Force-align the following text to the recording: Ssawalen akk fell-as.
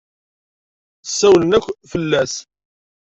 Ssawalen 1.03 1.55
akk 1.57 1.67
fell-as. 1.91 2.33